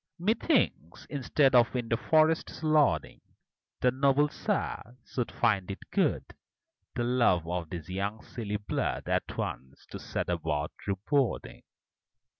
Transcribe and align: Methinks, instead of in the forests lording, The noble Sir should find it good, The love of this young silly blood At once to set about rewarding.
Methinks, 0.17 1.05
instead 1.11 1.53
of 1.53 1.75
in 1.75 1.87
the 1.87 1.95
forests 1.95 2.63
lording, 2.63 3.21
The 3.81 3.91
noble 3.91 4.29
Sir 4.29 4.97
should 5.05 5.31
find 5.31 5.69
it 5.69 5.91
good, 5.91 6.25
The 6.95 7.03
love 7.03 7.47
of 7.47 7.69
this 7.69 7.87
young 7.87 8.23
silly 8.23 8.57
blood 8.57 9.07
At 9.07 9.37
once 9.37 9.85
to 9.91 9.99
set 9.99 10.27
about 10.27 10.71
rewarding. 10.87 11.61